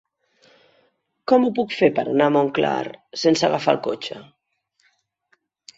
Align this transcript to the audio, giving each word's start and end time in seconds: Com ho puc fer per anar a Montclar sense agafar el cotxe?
Com 1.31 1.45
ho 1.45 1.51
puc 1.59 1.75
fer 1.81 1.89
per 1.99 2.07
anar 2.15 2.31
a 2.31 2.35
Montclar 2.39 2.75
sense 3.27 3.49
agafar 3.51 3.79
el 3.79 3.83
cotxe? 3.91 4.23